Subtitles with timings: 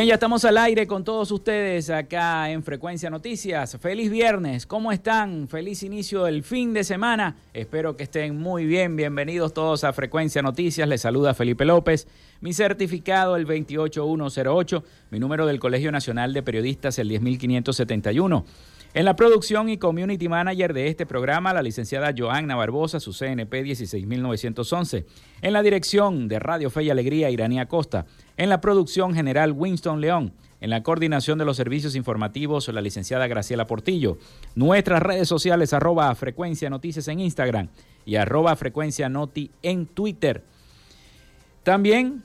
[0.00, 3.76] Bien, ya estamos al aire con todos ustedes acá en Frecuencia Noticias.
[3.78, 5.46] Feliz viernes, ¿cómo están?
[5.46, 7.36] Feliz inicio del fin de semana.
[7.52, 8.96] Espero que estén muy bien.
[8.96, 10.88] Bienvenidos todos a Frecuencia Noticias.
[10.88, 12.08] Les saluda Felipe López.
[12.40, 18.46] Mi certificado el 28108, mi número del Colegio Nacional de Periodistas el 10571.
[18.92, 23.62] En la producción y community manager de este programa, la licenciada Joanna Barbosa, su CNP
[23.62, 25.06] 16911.
[25.42, 28.06] En la dirección de Radio Fe y Alegría, Iranía Costa.
[28.40, 30.32] En la producción general, Winston León.
[30.62, 34.16] En la coordinación de los servicios informativos, la licenciada Graciela Portillo.
[34.54, 37.68] Nuestras redes sociales, arroba Frecuencia Noticias en Instagram
[38.06, 40.42] y arroba Frecuencia Noti en Twitter.
[41.64, 42.22] También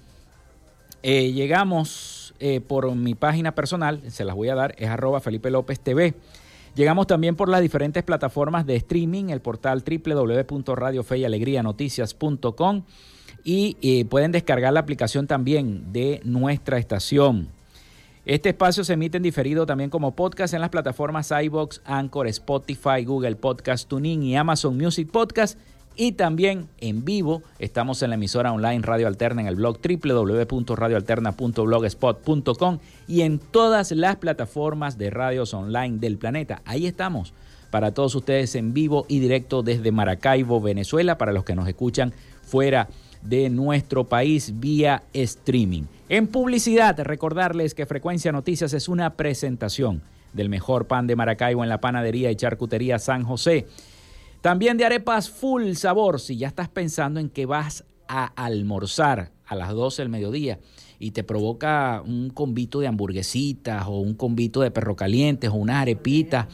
[1.03, 5.51] eh, llegamos eh, por mi página personal, se las voy a dar, es arroba Felipe
[5.51, 6.13] López TV.
[6.75, 12.83] Llegamos también por las diferentes plataformas de streaming, el portal www.radiofeyalegrianoticias.com
[13.45, 17.47] y eh, pueden descargar la aplicación también de nuestra estación.
[18.25, 23.05] Este espacio se emite en diferido también como podcast en las plataformas iBox, Anchor, Spotify,
[23.05, 25.59] Google Podcast, Tuning y Amazon Music Podcast
[25.95, 32.79] y también en vivo estamos en la emisora online Radio Alterna en el blog www.radioalterna.blogspot.com
[33.07, 36.63] y en todas las plataformas de radios online del planeta.
[36.65, 37.31] Ahí estamos
[37.69, 42.11] para todos ustedes en vivo y directo desde Maracaibo, Venezuela, para los que nos escuchan
[42.41, 43.04] fuera de
[43.49, 45.83] nuestro país vía streaming.
[46.09, 50.01] En publicidad, recordarles que Frecuencia Noticias es una presentación
[50.33, 53.65] del mejor pan de Maracaibo en la panadería y charcutería San José
[54.45, 59.55] también de arepas full sabor, si ya estás pensando en que vas a almorzar a
[59.55, 60.59] las 12 del mediodía
[60.99, 65.77] y te provoca un convito de hamburguesitas o un convito de perro calientes o unas
[65.77, 66.45] arepitas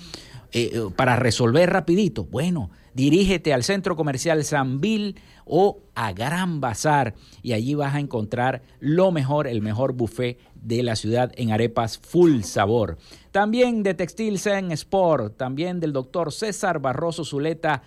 [0.53, 2.23] eh, eh, para resolver rapidito.
[2.23, 5.15] Bueno, dirígete al centro comercial Sanville
[5.53, 7.13] o a Gran Bazar
[7.43, 11.97] y allí vas a encontrar lo mejor, el mejor buffet de la ciudad en arepas
[11.97, 12.97] full sabor.
[13.31, 17.83] También de Textil Zen Sport, también del doctor César Barroso Zuleta,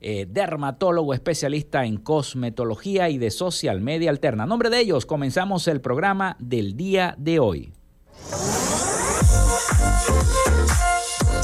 [0.00, 4.44] eh, dermatólogo especialista en cosmetología y de social media alterna.
[4.44, 7.72] Nombre de ellos, comenzamos el programa del día de hoy.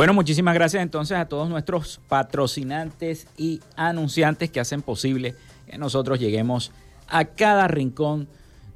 [0.00, 5.34] Bueno, muchísimas gracias entonces a todos nuestros patrocinantes y anunciantes que hacen posible
[5.70, 6.72] que nosotros lleguemos
[7.06, 8.26] a cada rincón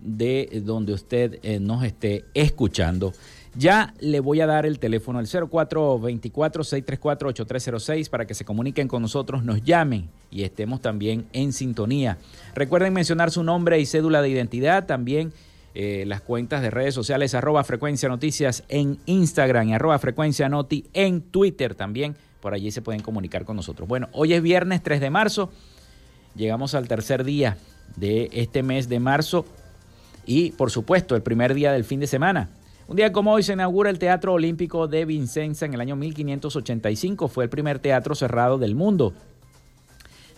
[0.02, 3.14] de donde usted eh, nos esté escuchando.
[3.56, 9.44] Ya le voy a dar el teléfono al 0424-634-8306 para que se comuniquen con nosotros,
[9.44, 12.18] nos llamen y estemos también en sintonía.
[12.54, 15.32] Recuerden mencionar su nombre y cédula de identidad, también
[15.74, 20.86] eh, las cuentas de redes sociales arroba frecuencia noticias en Instagram y arroba frecuencia noti
[20.92, 22.16] en Twitter también.
[22.40, 23.88] Por allí se pueden comunicar con nosotros.
[23.88, 25.50] Bueno, hoy es viernes 3 de marzo.
[26.36, 27.58] Llegamos al tercer día
[27.96, 29.46] de este mes de marzo
[30.26, 32.50] y por supuesto el primer día del fin de semana.
[32.86, 37.28] Un día como hoy se inaugura el Teatro Olímpico de Vincenza en el año 1585.
[37.28, 39.14] Fue el primer teatro cerrado del mundo.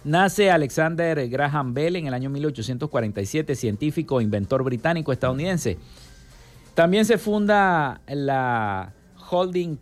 [0.07, 5.79] Nace Alexander Graham Bell en el año 1847, científico inventor británico estadounidense.
[6.75, 8.93] También se funda la
[9.29, 9.81] Holding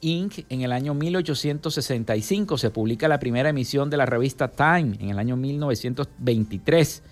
[0.00, 0.46] Inc.
[0.48, 2.58] en el año 1865.
[2.58, 7.04] Se publica la primera emisión de la revista Time en el año 1923.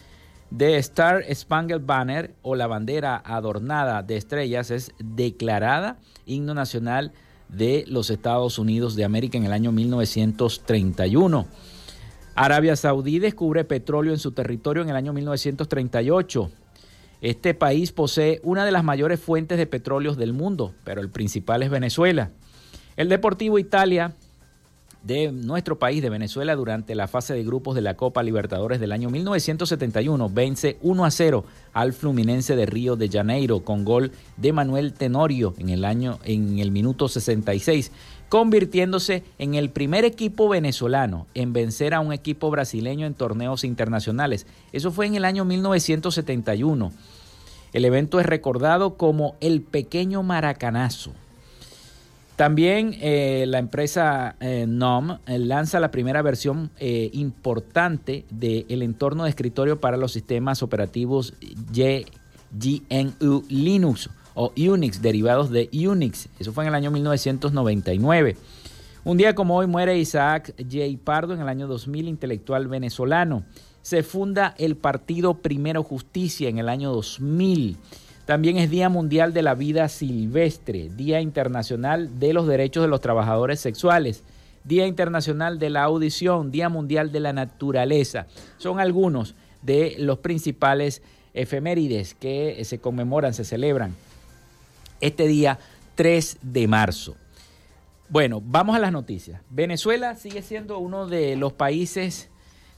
[0.58, 7.12] The Star Spangled Banner o la bandera adornada de estrellas es declarada himno nacional
[7.48, 11.46] de los Estados Unidos de América en el año 1931.
[12.42, 16.50] Arabia Saudí descubre petróleo en su territorio en el año 1938.
[17.20, 21.62] Este país posee una de las mayores fuentes de petróleo del mundo, pero el principal
[21.62, 22.30] es Venezuela.
[22.96, 24.14] El Deportivo Italia
[25.02, 28.92] de nuestro país, de Venezuela, durante la fase de grupos de la Copa Libertadores del
[28.92, 34.52] año 1971, vence 1 a 0 al Fluminense de Río de Janeiro con gol de
[34.52, 37.92] Manuel Tenorio en el año en el minuto 66
[38.30, 44.46] convirtiéndose en el primer equipo venezolano en vencer a un equipo brasileño en torneos internacionales.
[44.72, 46.92] Eso fue en el año 1971.
[47.72, 51.12] El evento es recordado como el pequeño maracanazo.
[52.40, 59.28] También eh, la empresa eh, NOM eh, lanza la primera versión importante del entorno de
[59.28, 61.34] escritorio para los sistemas operativos
[61.70, 66.30] GNU Linux o Unix, derivados de Unix.
[66.38, 68.38] Eso fue en el año 1999.
[69.04, 70.98] Un día como hoy muere Isaac J.
[71.04, 73.44] Pardo en el año 2000, intelectual venezolano.
[73.82, 77.76] Se funda el partido Primero Justicia en el año 2000.
[78.30, 83.00] También es Día Mundial de la Vida Silvestre, Día Internacional de los Derechos de los
[83.00, 84.22] Trabajadores Sexuales,
[84.62, 88.28] Día Internacional de la Audición, Día Mundial de la Naturaleza.
[88.56, 91.02] Son algunos de los principales
[91.34, 93.96] efemérides que se conmemoran, se celebran
[95.00, 95.58] este día
[95.96, 97.16] 3 de marzo.
[98.10, 99.42] Bueno, vamos a las noticias.
[99.50, 102.28] Venezuela sigue siendo uno de los países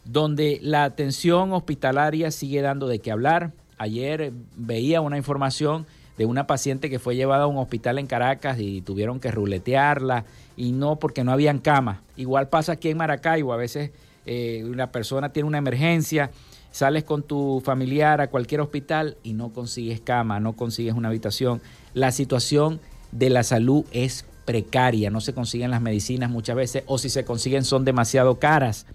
[0.06, 3.52] donde la atención hospitalaria sigue dando de qué hablar.
[3.82, 5.86] Ayer veía una información
[6.16, 10.24] de una paciente que fue llevada a un hospital en Caracas y tuvieron que ruletearla
[10.56, 11.98] y no porque no habían camas.
[12.16, 13.90] Igual pasa aquí en Maracaibo, a veces
[14.24, 16.30] eh, una persona tiene una emergencia,
[16.70, 21.60] sales con tu familiar a cualquier hospital y no consigues cama, no consigues una habitación.
[21.92, 22.78] La situación
[23.10, 27.24] de la salud es precaria, no se consiguen las medicinas muchas veces o si se
[27.24, 28.86] consiguen son demasiado caras.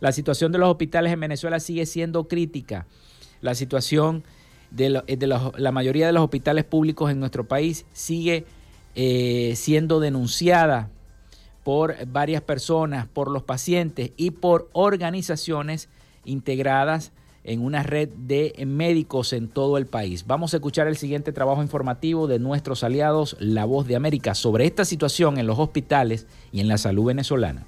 [0.00, 2.84] La situación de los hospitales en Venezuela sigue siendo crítica.
[3.46, 4.24] La situación
[4.72, 8.44] de, la mayoría de los hospitales públicos en nuestro país sigue
[8.96, 10.90] eh, siendo denunciada
[11.62, 15.88] por varias personas, por los pacientes y por organizaciones
[16.24, 17.12] integradas
[17.44, 20.26] en una red de médicos en todo el país.
[20.26, 24.66] Vamos a escuchar el siguiente trabajo informativo de nuestros aliados, La Voz de América, sobre
[24.66, 27.64] esta situación en los hospitales y en la salud venezolana.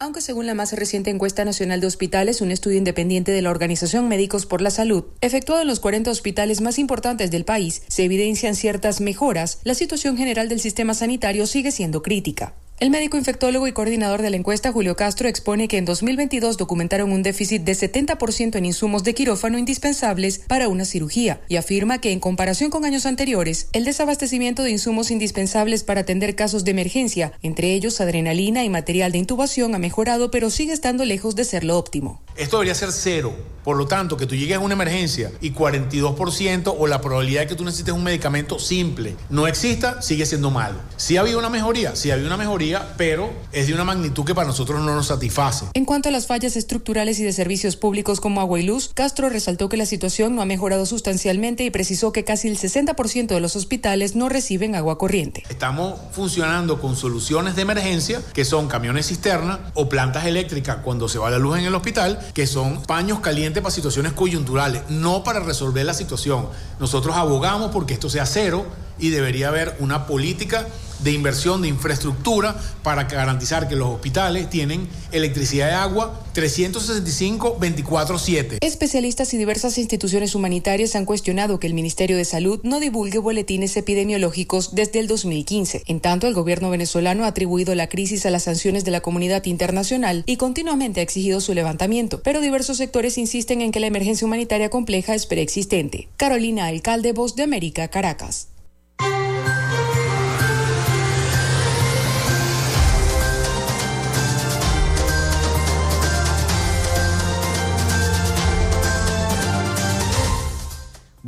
[0.00, 4.06] Aunque según la más reciente encuesta nacional de hospitales, un estudio independiente de la Organización
[4.06, 8.54] Médicos por la Salud, efectuado en los 40 hospitales más importantes del país, se evidencian
[8.54, 12.54] ciertas mejoras, la situación general del sistema sanitario sigue siendo crítica.
[12.80, 17.10] El médico infectólogo y coordinador de la encuesta, Julio Castro, expone que en 2022 documentaron
[17.10, 22.12] un déficit de 70% en insumos de quirófano indispensables para una cirugía y afirma que
[22.12, 27.32] en comparación con años anteriores, el desabastecimiento de insumos indispensables para atender casos de emergencia,
[27.42, 31.64] entre ellos adrenalina y material de intubación, ha mejorado, pero sigue estando lejos de ser
[31.64, 32.22] lo óptimo.
[32.36, 33.34] Esto debería ser cero.
[33.64, 37.48] Por lo tanto, que tú llegues a una emergencia y 42% o la probabilidad de
[37.48, 40.78] que tú necesites un medicamento simple no exista, sigue siendo malo.
[40.96, 44.24] Sí ha habido una mejoría, sí ha habido una mejoría pero es de una magnitud
[44.24, 45.66] que para nosotros no nos satisface.
[45.74, 49.28] En cuanto a las fallas estructurales y de servicios públicos como agua y luz, Castro
[49.28, 53.40] resaltó que la situación no ha mejorado sustancialmente y precisó que casi el 60% de
[53.40, 55.44] los hospitales no reciben agua corriente.
[55.48, 61.18] Estamos funcionando con soluciones de emergencia, que son camiones cisterna o plantas eléctricas cuando se
[61.18, 65.40] va la luz en el hospital, que son paños calientes para situaciones coyunturales, no para
[65.40, 66.48] resolver la situación.
[66.80, 68.66] Nosotros abogamos porque esto sea cero
[68.98, 70.66] y debería haber una política
[71.00, 78.58] de inversión de infraestructura para garantizar que los hospitales tienen electricidad y agua 365-24-7.
[78.60, 83.76] Especialistas y diversas instituciones humanitarias han cuestionado que el Ministerio de Salud no divulgue boletines
[83.76, 85.82] epidemiológicos desde el 2015.
[85.86, 89.44] En tanto, el gobierno venezolano ha atribuido la crisis a las sanciones de la comunidad
[89.46, 94.26] internacional y continuamente ha exigido su levantamiento, pero diversos sectores insisten en que la emergencia
[94.26, 96.08] humanitaria compleja es preexistente.
[96.16, 98.48] Carolina Alcalde, Voz de América, Caracas.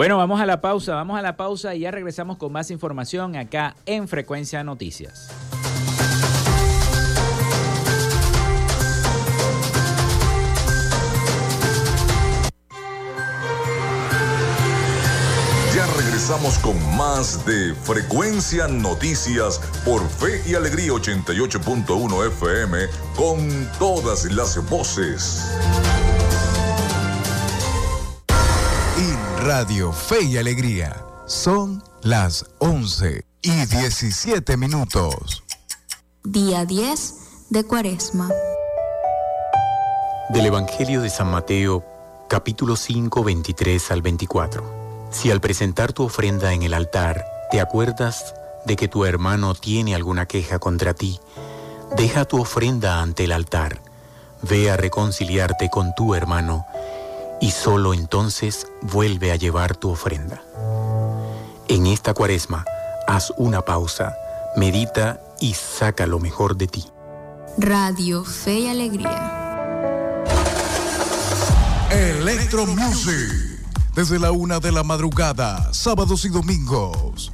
[0.01, 3.37] Bueno, vamos a la pausa, vamos a la pausa y ya regresamos con más información
[3.37, 5.29] acá en Frecuencia Noticias.
[15.77, 22.79] Ya regresamos con más de Frecuencia Noticias por Fe y Alegría 88.1 FM
[23.17, 25.45] con todas las voces.
[29.43, 31.03] Radio Fe y Alegría.
[31.27, 35.43] Son las 11 y 17 minutos.
[36.23, 37.15] Día 10
[37.49, 38.29] de Cuaresma.
[40.29, 41.83] Del Evangelio de San Mateo,
[42.29, 45.09] capítulo 5, 23 al 24.
[45.11, 48.35] Si al presentar tu ofrenda en el altar te acuerdas
[48.67, 51.19] de que tu hermano tiene alguna queja contra ti,
[51.97, 53.81] deja tu ofrenda ante el altar,
[54.43, 56.67] ve a reconciliarte con tu hermano
[57.41, 60.43] y solo entonces vuelve a llevar tu ofrenda.
[61.69, 62.65] En esta cuaresma,
[63.07, 64.15] haz una pausa,
[64.57, 66.85] medita y saca lo mejor de ti.
[67.59, 69.37] Radio Fe y Alegría.
[71.91, 73.59] Electro Music.
[73.95, 77.33] Desde la una de la madrugada, sábados y domingos.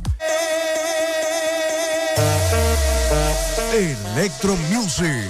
[3.73, 5.29] Electro Music.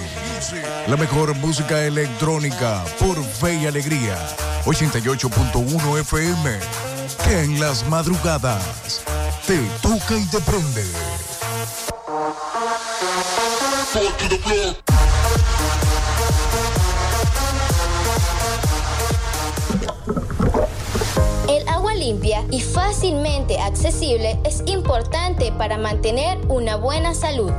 [0.87, 4.17] La mejor música electrónica por fe y alegría
[4.65, 6.59] 88.1 FM,
[7.23, 9.01] que en las madrugadas
[9.45, 10.85] te toca y te prende.
[22.07, 27.51] Limpia y fácilmente accesible es importante para mantener una buena salud.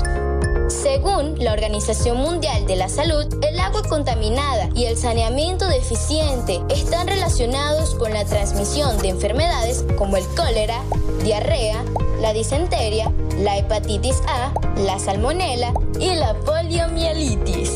[0.68, 7.08] Según la Organización Mundial de la Salud, el agua contaminada y el saneamiento deficiente están
[7.08, 10.80] relacionados con la transmisión de enfermedades como el cólera,
[11.24, 11.84] diarrea,
[12.20, 17.70] la disenteria, la hepatitis A, la salmonela y la poliomielitis.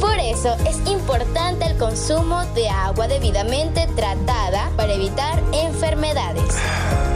[0.00, 6.56] Por eso es importante el consumo de agua debidamente tratada para evitar enfermedades.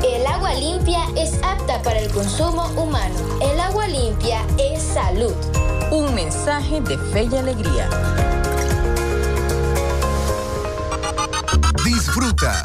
[0.05, 3.15] El agua limpia es apta para el consumo humano.
[3.41, 5.35] El agua limpia es salud.
[5.91, 7.89] Un mensaje de fe y alegría.
[11.85, 12.65] Disfrutas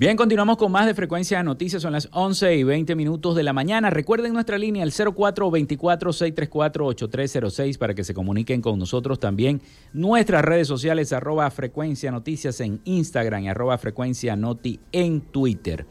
[0.00, 1.82] Bien, continuamos con más de Frecuencia de Noticias.
[1.82, 3.90] Son las 11 y 20 minutos de la mañana.
[3.90, 9.60] Recuerden nuestra línea, el 0424-634-8306, para que se comuniquen con nosotros también.
[9.92, 15.84] Nuestras redes sociales, arroba Frecuencia Noticias en Instagram y arroba Frecuencia Noti en Twitter.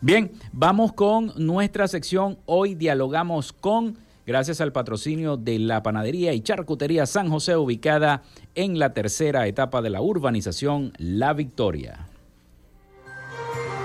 [0.00, 2.38] Bien, vamos con nuestra sección.
[2.46, 8.22] Hoy dialogamos con, gracias al patrocinio de la Panadería y Charcutería San José, ubicada
[8.54, 12.08] en la tercera etapa de la urbanización La Victoria.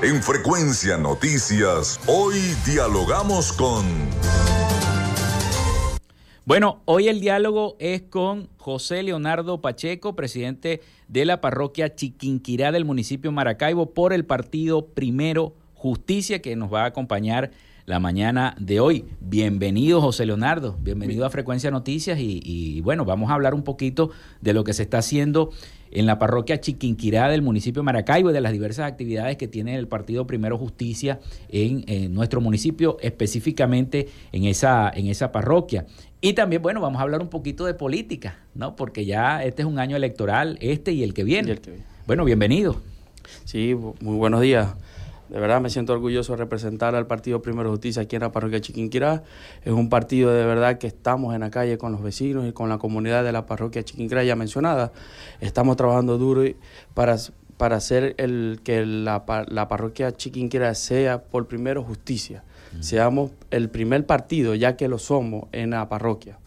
[0.01, 3.85] En Frecuencia Noticias, hoy dialogamos con...
[6.45, 10.79] Bueno, hoy el diálogo es con José Leonardo Pacheco, presidente
[11.09, 16.83] de la parroquia Chiquinquirá del municipio Maracaibo por el partido Primero Justicia, que nos va
[16.83, 17.51] a acompañar
[17.85, 19.05] la mañana de hoy.
[19.19, 20.77] Bienvenido, José Leonardo.
[20.79, 24.73] Bienvenido a Frecuencia Noticias y, y, bueno, vamos a hablar un poquito de lo que
[24.73, 25.51] se está haciendo
[25.91, 29.75] en la parroquia Chiquinquirá del municipio de Maracaibo y de las diversas actividades que tiene
[29.75, 31.19] el Partido Primero Justicia
[31.49, 35.85] en, en, nuestro municipio, específicamente en esa, en esa parroquia.
[36.21, 38.75] Y también, bueno, vamos a hablar un poquito de política, ¿no?
[38.75, 41.51] Porque ya este es un año electoral, este y el que viene.
[41.51, 41.85] El que viene.
[42.05, 42.81] Bueno, bienvenido.
[43.45, 44.75] Sí, muy buenos días.
[45.29, 48.59] De verdad me siento orgulloso de representar al Partido Primero Justicia aquí en la parroquia
[48.61, 49.23] Chiquinquirá.
[49.63, 52.67] Es un partido de verdad que estamos en la calle con los vecinos y con
[52.69, 54.91] la comunidad de la parroquia Chiquinquirá ya mencionada.
[55.39, 56.43] Estamos trabajando duro
[56.95, 57.17] para,
[57.57, 62.43] para hacer el, que la, la parroquia Chiquinquirá sea por primero justicia.
[62.73, 62.81] Mm.
[62.81, 66.39] Seamos el primer partido, ya que lo somos en la parroquia.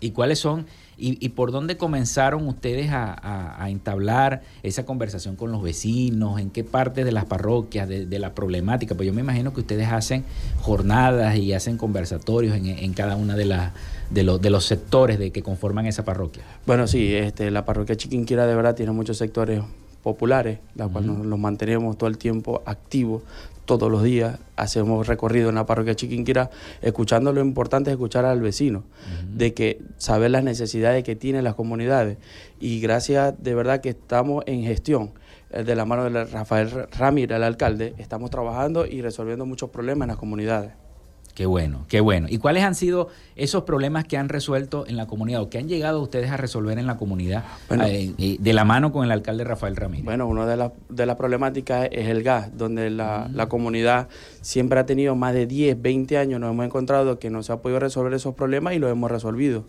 [0.00, 0.66] ¿Y cuáles son?
[0.98, 6.40] ¿Y, y por dónde comenzaron ustedes a, entablar esa conversación con los vecinos?
[6.40, 8.94] ¿En qué parte de las parroquias, de, la problemática?
[8.94, 10.24] Pues yo me imagino que ustedes hacen
[10.60, 13.74] jornadas y hacen conversatorios en, cada una de, la,
[14.10, 16.44] de, de, los sectores de que conforman esa parroquia.
[16.66, 19.62] Bueno, sí, este, la parroquia Chiquinquira de verdad tiene muchos sectores
[20.06, 21.18] populares, la cual uh -huh.
[21.18, 23.24] nos, los mantenemos todo el tiempo activos,
[23.64, 26.48] todos los días hacemos recorrido en la parroquia Chiquinquirá,
[26.80, 29.36] escuchando lo importante es escuchar al vecino, uh -huh.
[29.36, 32.18] de que saber las necesidades que tienen las comunidades.
[32.60, 35.10] Y gracias de verdad que estamos en gestión
[35.50, 40.06] eh, de la mano de Rafael Ramírez, el alcalde, estamos trabajando y resolviendo muchos problemas
[40.06, 40.70] en las comunidades.
[41.36, 42.28] Qué bueno, qué bueno.
[42.30, 45.68] ¿Y cuáles han sido esos problemas que han resuelto en la comunidad o que han
[45.68, 49.44] llegado ustedes a resolver en la comunidad bueno, eh, de la mano con el alcalde
[49.44, 50.06] Rafael Ramírez?
[50.06, 53.36] Bueno, una de las de la problemáticas es el gas, donde la, mm.
[53.36, 54.08] la, comunidad
[54.40, 57.58] siempre ha tenido más de 10, 20 años, nos hemos encontrado que no se ha
[57.58, 59.66] podido resolver esos problemas y los hemos resolvido.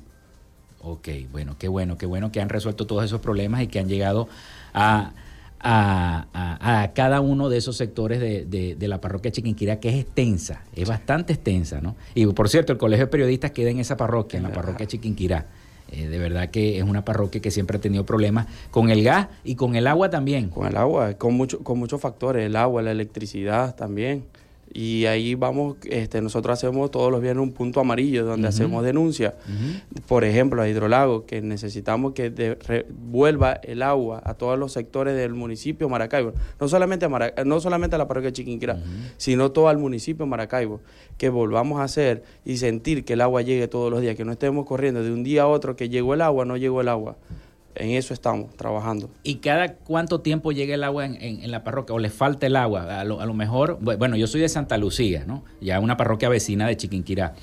[0.82, 3.89] Ok, bueno, qué bueno, qué bueno que han resuelto todos esos problemas y que han
[3.89, 4.30] llegado
[4.73, 5.12] a
[5.60, 9.89] a, a, a, cada uno de esos sectores de, de, de, la parroquia Chiquinquirá, que
[9.89, 11.96] es extensa, es bastante extensa, ¿no?
[12.15, 15.46] Y por cierto, el Colegio de Periodistas queda en esa parroquia, en la parroquia Chiquinquirá.
[15.91, 19.28] Eh, de verdad que es una parroquia que siempre ha tenido problemas con el gas
[19.43, 20.50] y con el agua también.
[20.50, 24.26] Con el agua, con, mucho, con muchos factores, el agua, la electricidad también.
[24.73, 28.53] Y ahí vamos, este, nosotros hacemos todos los viernes un punto amarillo donde uh -huh.
[28.53, 29.34] hacemos denuncias.
[29.47, 30.01] Uh -huh.
[30.08, 32.58] Por ejemplo, a Hidrolago, que necesitamos que
[32.89, 36.34] vuelva el agua a todos los sectores del municipio de Maracaibo.
[36.60, 39.12] No solamente a, Mara no solamente a la parroquia Chiquinquirá, uh -huh.
[39.17, 40.82] sino todo el municipio de Maracaibo.
[41.17, 44.32] Que volvamos a hacer y sentir que el agua llegue todos los días, que no
[44.34, 47.17] estemos corriendo de un día a otro que llegó el agua, no llegó el agua
[47.79, 49.09] en eso estamos trabajando.
[49.23, 52.47] ¿Y cada cuánto tiempo llega el agua en, en, en la parroquia o le falta
[52.47, 52.99] el agua?
[52.99, 55.43] A lo, a lo, mejor, bueno, yo soy de Santa Lucía, ¿no?
[55.61, 57.33] Ya una parroquia vecina de Chiquinquirá.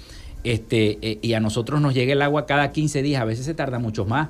[0.45, 3.55] Este, eh, y a nosotros nos llega el agua cada 15 días, a veces se
[3.55, 4.29] tarda mucho más.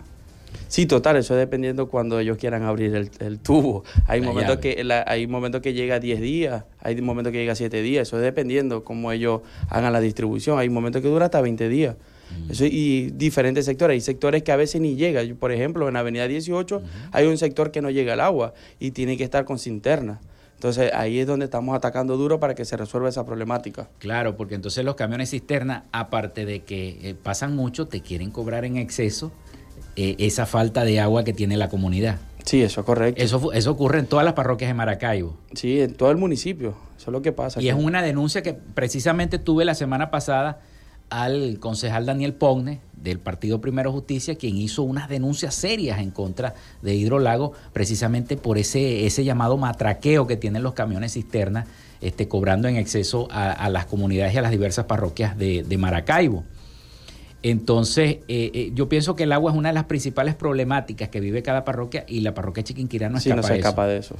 [0.68, 3.84] Sí, total, eso dependiendo cuando ellos quieran abrir el, tubo.
[4.06, 7.56] Hay momentos, que, hay momentos que llega a 10 días, hay momentos que llega a
[7.56, 10.58] 7 días, eso es dependiendo cómo ellos hagan la distribución.
[10.58, 11.96] Hay momentos que dura hasta 20 días.
[12.46, 12.50] Mm.
[12.50, 13.94] Eso, y diferentes sectores.
[13.94, 15.22] Hay sectores que a veces ni llega.
[15.38, 16.82] Por ejemplo, en Avenida 18
[17.12, 20.20] hay un sector que no llega al agua y tiene que estar con cinterna.
[20.54, 23.90] Entonces ahí es donde estamos atacando duro para que se resuelva esa problemática.
[23.98, 28.64] Claro, porque entonces los camiones cisterna, aparte de que eh, pasan mucho, te quieren cobrar
[28.64, 29.30] en exceso
[29.96, 32.18] eh, esa falta de agua que tiene la comunidad.
[32.44, 33.22] Sí, eso es correcto.
[33.22, 35.37] Eso, eso ocurre en todas las parroquias de Maracaibo.
[35.54, 36.74] Sí, en todo el municipio.
[36.96, 37.60] Eso es lo que pasa.
[37.60, 40.60] Y es una denuncia que precisamente tuve la semana pasada
[41.14, 46.55] al concejal Daniel Pogne del Partido Primero Justicia, quien hizo unas denuncias serias en contra
[46.83, 51.68] de Hidrolago, precisamente por ese, ese llamado matraqueo que tienen los camiones cisternas,
[52.00, 56.42] este, cobrando en exceso a, las comunidades y a las diversas parroquias de, de Maracaibo.
[57.44, 61.20] Entonces, eh, eh, yo pienso que el agua es una de las principales problemáticas que
[61.20, 64.16] vive cada parroquia y la parroquia Chiquinquirá no escapa, no se escapa de eso.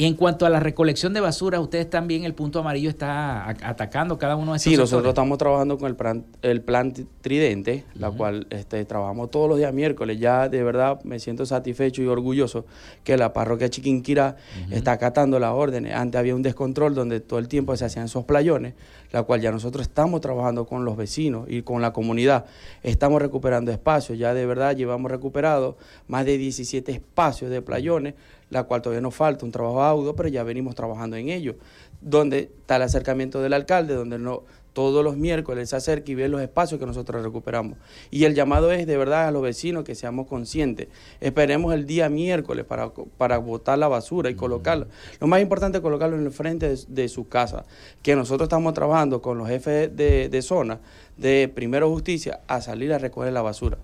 [0.00, 4.16] Y en cuanto a la recolección de basura, ustedes también, el punto amarillo está atacando
[4.16, 8.12] cada uno de esos Sí, nosotros estamos trabajando con el plan, el plan Tridente, la
[8.12, 10.20] cual este, trabajamos todos los días miércoles.
[10.20, 12.64] Ya de verdad me siento satisfecho y orgulloso
[13.02, 14.36] que la parroquia Chiquinquirá
[14.70, 15.92] está acatando las órdenes.
[15.96, 18.74] Antes había un descontrol donde todo el tiempo se hacían esos playones,
[19.10, 22.44] la cual ya nosotros estamos trabajando con los vecinos y con la comunidad.
[22.84, 28.14] Estamos recuperando espacios, ya de verdad llevamos recuperado más de 17 espacios de playones
[28.50, 31.56] la cual todavía nos falta un trabajo audo, pero ya venimos trabajando en ello.
[32.00, 34.44] Donde está el acercamiento del alcalde, donde no,
[34.78, 37.76] todos los miércoles se acerca y ve los espacios que nosotros recuperamos.
[38.12, 40.86] Y el llamado es de verdad a los vecinos que seamos conscientes.
[41.20, 44.86] Esperemos el día miércoles para, para botar la basura y colocarla.
[45.20, 47.64] Lo más importante es colocarlo en el frente de, su casa.
[48.02, 50.78] Que nosotros estamos trabajando con los jefes de, de zona
[51.16, 53.78] de Primero Justicia a salir a recoger la basura.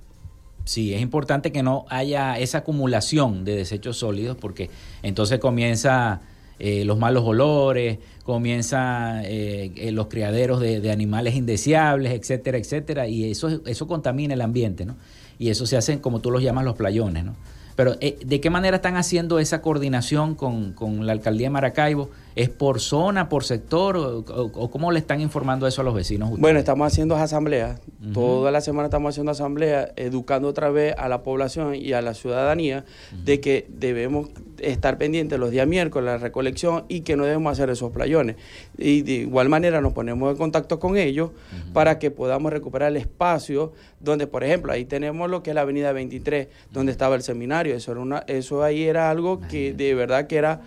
[0.64, 4.70] Sí, es importante que no haya esa acumulación de desechos sólidos porque
[5.02, 6.22] entonces comienza
[6.58, 13.30] eh, los malos olores, comienza eh, eh, los criaderos de, animales indeseables, etcétera, etcétera, y
[13.30, 14.96] eso, eso contamina el ambiente, ¿no?
[15.38, 17.34] Y eso se hace, como tú los llamas, los playones, ¿no?
[17.76, 22.08] Pero, ¿de qué manera están haciendo esa coordinación con, con la alcaldía de Maracaibo?
[22.36, 26.30] ¿Es por zona, por sector o, cómo le están informando eso a los vecinos?
[26.38, 27.80] Bueno, estamos haciendo asambleas.
[28.12, 32.12] Toda la semana estamos haciendo asambleas, educando otra vez a la población y a la
[32.14, 32.84] ciudadanía
[33.24, 37.70] de que debemos estar pendientes los días miércoles, la recolección y que no debemos hacer
[37.70, 38.36] esos playones.
[38.78, 41.30] Y de igual manera nos ponemos en contacto con ellos
[41.72, 45.60] para que podamos recuperar el espacio donde, por ejemplo, ahí tenemos lo que es la
[45.60, 47.76] avenida 23, donde estaba el seminario.
[47.76, 50.62] Eso, era una, eso ahí era algo que de verdad que era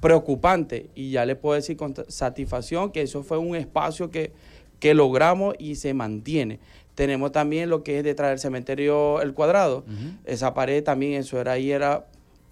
[0.00, 4.32] preocupante y ya le puedo decir con satisfacción que eso fue un espacio que,
[4.80, 6.60] que logramos y se mantiene.
[6.94, 9.84] Tenemos también lo que es detrás del cementerio El Cuadrado.
[10.24, 12.06] Esa pared también, eso era ahí, era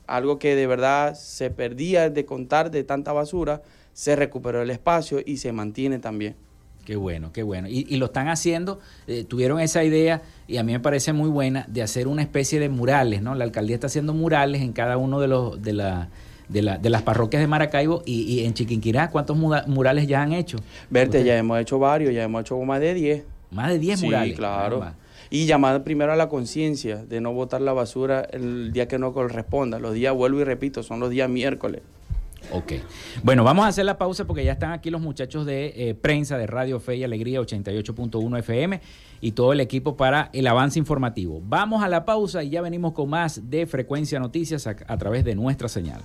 [0.07, 3.63] algo que de verdad se perdía de contar de tanta basura.
[3.93, 6.37] Se recuperó el espacio y se mantiene también.
[6.85, 7.67] Qué bueno, qué bueno.
[7.69, 8.79] Y, lo están haciendo,
[9.09, 12.61] eh, tuvieron esa idea y a mí me parece muy buena de hacer una especie
[12.61, 13.35] de murales, ¿no?
[13.35, 16.11] La alcaldía está haciendo murales en cada uno de los de la
[16.49, 20.59] de, la, de las parroquias de Maracaibo y, en Chiquinquirá, ¿cuántos murales ya han hecho?
[20.91, 23.25] Verte, ya hemos hecho varios, ya hemos hecho más de 10.
[23.51, 24.31] Más de 10 murales.
[24.31, 24.93] Sí, claro.
[25.29, 29.13] Y llamar primero a la conciencia de no botar la basura el día que no
[29.13, 29.79] corresponda.
[29.79, 31.83] Los días, vuelvo y repito, son los días miércoles.
[32.53, 32.73] Ok.
[33.23, 36.39] Bueno, vamos a hacer la pausa porque ya están aquí los muchachos de eh, prensa
[36.39, 38.81] de Radio Fe y Alegría 88.1 FM
[39.21, 41.41] y todo el equipo para el avance informativo.
[41.45, 45.35] Vamos a la pausa y ya venimos con más de Frecuencia Noticias a través de
[45.35, 46.01] nuestra señal.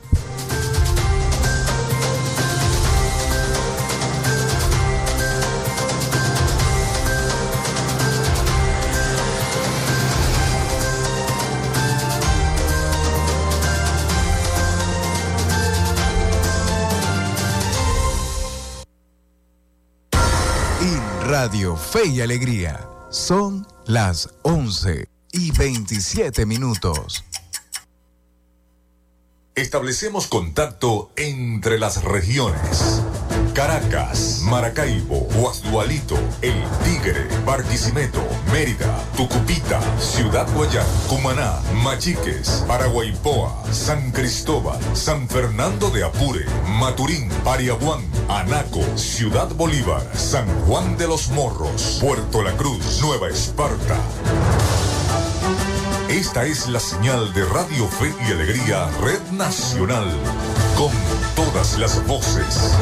[21.69, 22.89] Fe y Alegría.
[23.11, 27.23] Son las 11 y 27 minutos.
[29.53, 33.03] Establecemos contacto entre las regiones.
[33.53, 38.87] Caracas, Maracaibo, Guasdualito, El Tigre, Barquisimeto, Mérida,
[39.17, 46.45] Tucupita, Ciudad Guayán, Cumaná, Machiques, Paraguaypoa, San Cristóbal, San Fernando de Apure,
[46.79, 53.97] Maturín, Pariaguán, Anaco, Ciudad Bolívar, San Juan de los Morros, Puerto La Cruz, Nueva Esparta.
[56.09, 60.11] Esta es la señal de Radio Fe y Alegría Red Nacional,
[60.77, 60.91] con
[61.35, 62.75] todas las voces.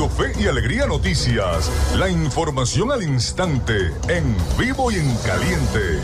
[0.00, 1.70] Radio Fe y Alegría Noticias.
[1.98, 6.00] La información al instante, en vivo y en caliente.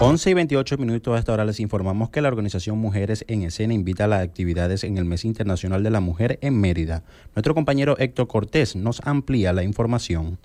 [0.00, 3.72] 11 y 28 minutos a esta hora les informamos que la organización Mujeres en Escena
[3.72, 7.04] invita a las actividades en el Mes Internacional de la Mujer en Mérida.
[7.36, 10.38] Nuestro compañero Héctor Cortés nos amplía la información.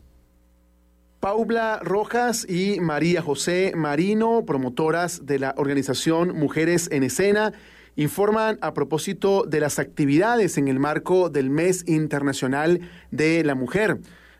[1.20, 7.54] Paula Rojas y María José Marino, promotoras de la organización Mujeres en Escena,
[7.96, 14.00] informan a propósito de las actividades en el marco del Mes Internacional de la Mujer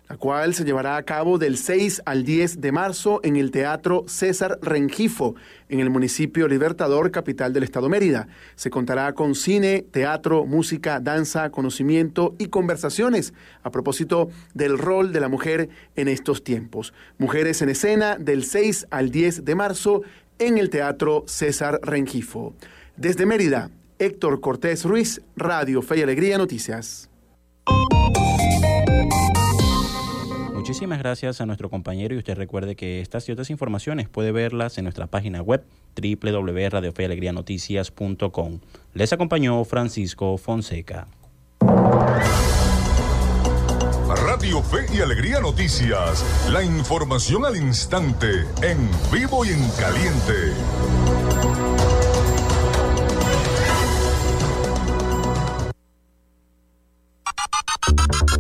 [0.10, 4.04] la cual se llevará a cabo del 6 al 10 de marzo en el Teatro
[4.08, 5.36] César Rengifo,
[5.70, 8.28] en el municipio Libertador, capital del Estado Mérida.
[8.56, 15.20] Se contará con cine, teatro, música, danza, conocimiento y conversaciones a propósito del rol de
[15.20, 16.94] la mujer en estos tiempos.
[17.18, 20.02] Mujeres en escena del 6 al 10 de marzo
[20.38, 22.54] en el Teatro César Rengifo.
[22.96, 27.10] Desde Mérida, Héctor Cortés Ruiz, Radio Fe y Alegría Noticias.
[30.54, 34.78] Muchísimas gracias a nuestro compañero y usted recuerde que estas y otras informaciones puede verlas
[34.78, 38.60] en nuestra página web www.radiofealegrianoticias.com.
[38.94, 41.08] Les acompañó Francisco Fonseca.
[44.28, 48.78] Radio Fe y Alegría Noticias, la información al instante, en
[49.12, 50.54] vivo y en caliente.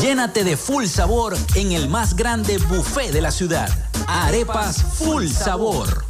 [0.00, 3.68] Llénate de full sabor en el más grande buffet de la ciudad.
[4.06, 6.09] Arepas Full Sabor.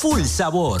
[0.00, 0.80] full sabor.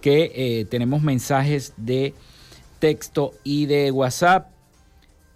[0.00, 2.14] que eh, tenemos mensajes de
[2.78, 4.57] texto y de WhatsApp.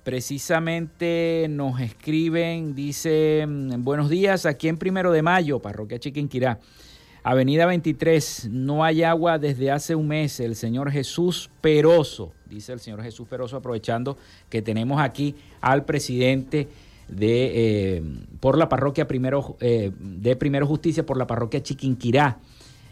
[0.04, 6.58] Precisamente nos escriben, dice, mm, buenos días, aquí en Primero de Mayo, Parroquia Chiquinquirá,
[7.22, 12.80] Avenida 23, no hay agua desde hace un mes, el señor Jesús Peroso, dice el
[12.80, 14.18] señor Jesús Peroso, aprovechando
[14.50, 16.66] que tenemos aquí al presidente
[17.06, 18.02] de, eh,
[18.40, 22.40] por la parroquia Primero, eh, de Primero Justicia, por la parroquia Chiquinquirá,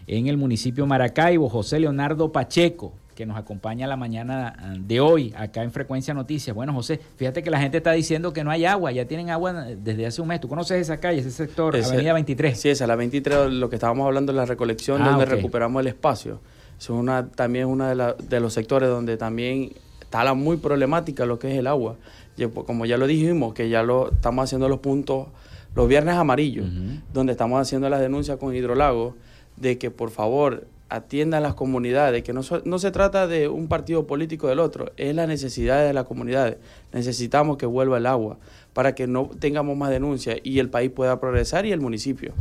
[0.06, 5.34] en el municipio Maracaibo, José Leonardo Pacheco, que nos acompaña la mañana ah, de hoy
[5.36, 6.56] acá en Frecuencia Noticias.
[6.56, 9.52] Bueno, José, fíjate que la gente está diciendo que no hay agua, ya tienen agua
[9.52, 10.40] desde hace un mes.
[10.40, 12.58] ¿Tú conoces esa calle, ese sector, Avenida 23?
[12.58, 15.88] Sí, esa, la 23, lo que estábamos hablando de la recolección, ah, donde recuperamos el
[15.88, 16.40] espacio.
[16.78, 21.38] Es una, también uno de, de los sectores donde también está la muy problemática lo
[21.38, 21.96] que es el agua.
[22.38, 25.26] Pues, como ya lo dijimos, que ya lo estamos haciendo los puntos,
[25.74, 26.66] los viernes amarillos,
[27.12, 29.14] donde estamos haciendo las denuncias con Hidrolago,
[29.58, 34.06] de que por favor atiendan las comunidades, que no, no se trata de un partido
[34.06, 36.56] político del otro, es la necesidad de las comunidades.
[36.92, 38.38] Necesitamos que vuelva el agua
[38.72, 42.32] para que no tengamos más denuncias y el país pueda progresar y el municipio.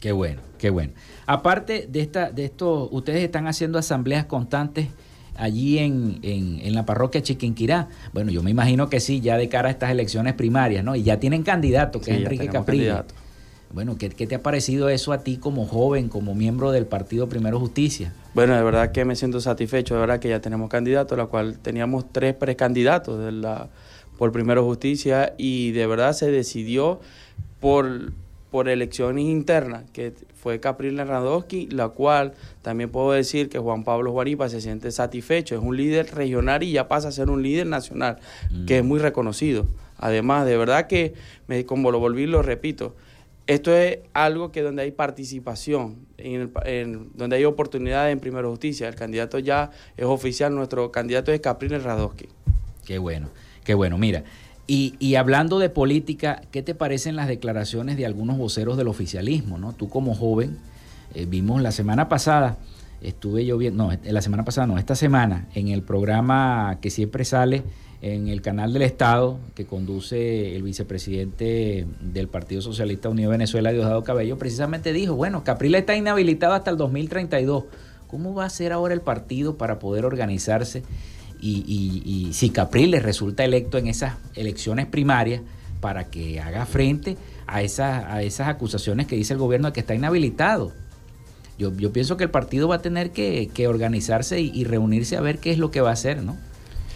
[0.00, 0.92] Qué bueno, qué bueno.
[1.26, 4.88] Aparte de, esta, de esto, ustedes están haciendo asambleas constantes
[5.36, 7.88] allí en, en, la parroquia Chiquinquirá.
[8.12, 10.96] Bueno, yo me imagino que sí, ya de cara a estas elecciones primarias, ¿no?
[10.96, 13.04] Y ya tienen candidato, que es Enrique Caprillo.
[13.72, 17.60] Bueno, ¿qué, te ha parecido eso a ti como joven, como miembro del partido Primero
[17.60, 18.12] Justicia?
[18.34, 21.58] Bueno, de verdad que me siento satisfecho, de verdad que ya tenemos candidatos, la cual
[21.58, 23.68] teníamos tres precandidatos de la,
[24.18, 27.00] por Primero Justicia y de verdad se decidió
[27.60, 28.12] por,
[28.50, 34.10] por elecciones internas, que fue Capriles Radowski, la cual también puedo decir que Juan Pablo
[34.10, 37.68] Guaripa se siente satisfecho, es un líder regional y ya pasa a ser un líder
[37.68, 38.18] nacional,
[38.66, 38.88] que es mm.
[38.88, 39.66] muy reconocido.
[39.96, 41.14] Además, de verdad que,
[41.46, 42.96] me, como lo volví, lo repito,
[43.50, 46.52] esto es algo que donde hay participación, en,
[47.14, 48.86] donde hay oportunidades en Primera Justicia.
[48.86, 52.28] El candidato ya es oficial, nuestro candidato es Capriles Radowski.
[52.86, 53.28] Qué bueno,
[53.64, 53.98] qué bueno.
[53.98, 54.22] Mira,
[54.68, 59.58] y, hablando de política, ¿qué te parecen las declaraciones de algunos voceros del oficialismo?
[59.58, 59.72] ¿no?
[59.72, 60.58] Tú como joven,
[61.16, 62.56] eh, vimos la semana pasada,
[63.02, 67.24] estuve yo viendo, no, la semana pasada no, esta semana, en el programa que siempre
[67.24, 67.64] sale
[68.02, 73.72] en el canal del Estado que conduce el vicepresidente del Partido Socialista Unido de Venezuela,
[73.72, 77.64] Diosdado Cabello, precisamente dijo, bueno, Capriles está inhabilitado hasta el 2032.
[78.06, 80.82] ¿Cómo va a ser ahora el partido para poder organizarse?
[81.42, 85.42] Y, si Capriles resulta electo en esas elecciones primarias
[85.80, 89.80] para que haga frente a esas, a esas acusaciones que dice el gobierno de que
[89.80, 90.72] está inhabilitado.
[91.58, 95.38] Yo, pienso que el partido va a tener que, organizarse y, y reunirse a ver
[95.38, 96.36] qué es lo que va a hacer, ¿no?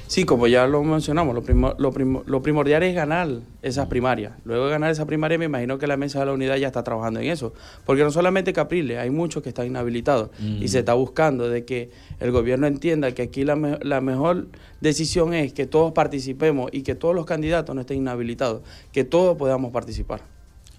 [0.06, 3.28] Sí, como ya lo mencionamos, lo, lo, primordial es ganar
[3.62, 4.32] esas primarias.
[4.44, 6.84] Luego de ganar esa primaria, me imagino que la mesa de la unidad ya está
[6.84, 7.54] trabajando en eso.
[7.86, 10.30] Porque no solamente Capriles, hay muchos que están inhabilitados.
[10.38, 11.90] Y se está buscando de que
[12.20, 14.48] el gobierno entienda que aquí la, la mejor
[14.80, 18.62] decisión es que todos participemos y que todos los candidatos no estén inhabilitados,
[18.92, 20.20] que todos podamos participar.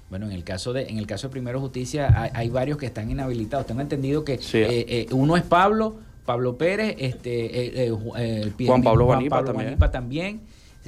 [0.10, 3.10] Bueno, en el caso de en el caso de Primero Justicia hay, varios que están
[3.10, 3.66] inhabilitados.
[3.66, 9.06] Tengo entendido que eh, eh, uno es Pablo, Pablo Pérez, este, eh, eh, Juan Pablo
[9.06, 9.78] Guanipa también.
[9.78, 10.42] también.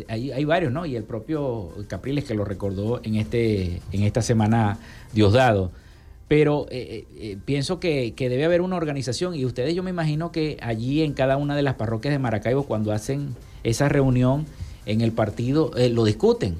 [0.07, 0.85] Hay, hay, varios, ¿no?
[0.85, 4.77] Y el propio Capriles que lo recordó en, este, en esta semana
[5.13, 5.71] Diosdado.
[6.27, 10.57] Pero eh, pienso que, que, debe haber una organización y ustedes yo me imagino que
[10.61, 14.45] allí en cada una de las parroquias de Maracaibo cuando hacen esa reunión
[14.85, 16.57] en el partido lo discuten.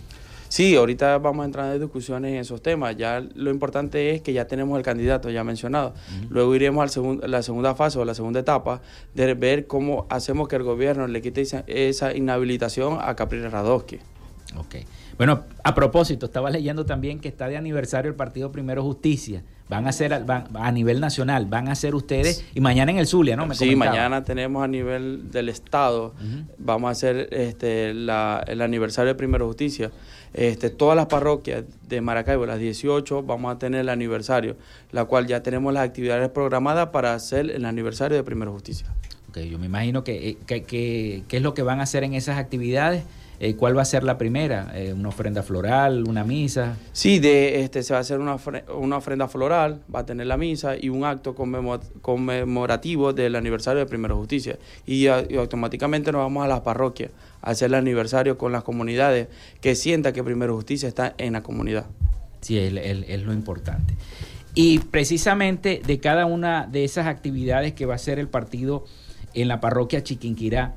[0.50, 2.96] Sí, ahorita vamos a entrar en discusiones en esos temas.
[2.96, 5.94] Ya lo importante es que ya tenemos el candidato ya mencionado.
[6.30, 8.82] Luego iremos a la segunda fase o la segunda etapa
[9.14, 14.00] de ver cómo hacemos que el gobierno le quite esa, inhabilitación a Capriles Radowski.
[14.58, 14.76] Ok.
[15.18, 19.44] Bueno, a propósito, estaba leyendo también que está de aniversario el Partido Primero Justicia.
[19.70, 23.36] Van a ser a nivel nacional, van a ser ustedes y mañana en el Zulia,
[23.36, 23.54] ¿no?
[23.54, 26.14] sí, mañana tenemos a nivel del Estado,
[26.58, 29.92] vamos a hacer este, el aniversario de Primero Justicia.
[30.34, 34.56] Este, todas las parroquias de Maracaibo, las 18, vamos a tener el aniversario,
[34.92, 38.88] la cual ya tenemos las actividades programadas para hacer el aniversario de Primera Justicia.
[39.30, 42.38] Ok, yo me imagino que, eh, que, es lo que van a hacer en esas
[42.38, 43.04] actividades.
[43.40, 44.72] Eh, ¿cuál va a ser la primera?
[44.74, 46.76] Eh, ¿Una ofrenda floral, una misa?
[46.92, 48.38] Sí, de, este, se va a hacer una,
[48.76, 53.86] una ofrenda floral, va a tener la misa y un acto conmemorativo del aniversario de
[53.86, 54.58] Primera Justicia.
[54.86, 57.12] Y, automáticamente nos vamos a las parroquias
[57.42, 59.28] a hacer el aniversario con las comunidades
[59.62, 61.86] que sienta que Primera Justicia está en la comunidad.
[62.42, 63.94] Sí, es, es lo importante.
[64.56, 68.86] Y precisamente de cada una de esas actividades que va a hacer el partido
[69.36, 70.74] en la parroquia Chiquinquirá,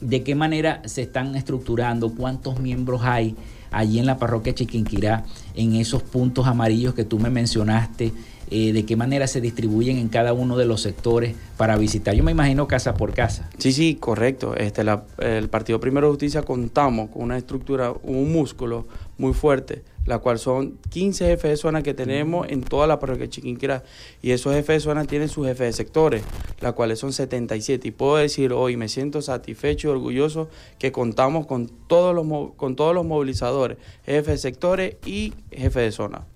[0.00, 3.36] de qué manera se están estructurando, cuántos miembros hay
[3.70, 5.24] allí en la parroquia Chiquinquirá,
[5.54, 8.12] en esos puntos amarillos que tú me mencionaste,
[8.52, 12.14] eh, de qué manera se distribuyen en cada uno de los sectores para visitar.
[12.16, 13.48] Yo me imagino casa por casa.
[13.58, 14.56] Sí, sí, correcto.
[14.56, 14.82] Este,
[15.18, 18.88] el Partido Primero de Justicia contamos con una estructura, un músculo
[19.18, 23.24] muy fuerte, la cual son 15 jefes de zona que tenemos en toda la parroquia
[23.24, 23.82] de Chiquinquirá.
[24.22, 26.22] Y esos jefes de zona tienen sus jefes de sectores,
[26.60, 27.88] las cuales son 77.
[27.88, 30.48] Y puedo decir hoy, me siento satisfecho y orgulloso
[30.78, 32.26] que contamos con todos los,
[32.56, 36.26] con todos los movilizadores, jefes de sectores y jefes de zona.